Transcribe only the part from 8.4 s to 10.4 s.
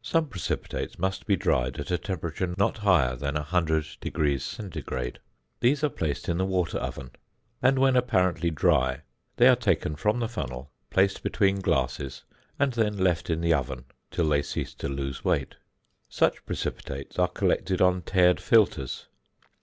dry, they are taken from the